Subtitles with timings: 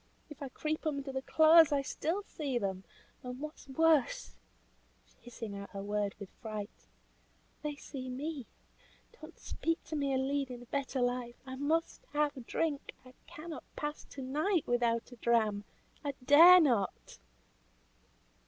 [0.31, 2.83] If I creep under the clothes I still see them;
[3.21, 4.33] and what is worse,"
[5.19, 6.87] hissing out her words with fright,
[7.61, 8.47] "they see me.
[9.21, 12.95] Don't speak to me of leading a better life I must have drink.
[13.05, 15.65] I cannot pass to night without a dram;
[16.03, 17.19] I dare not."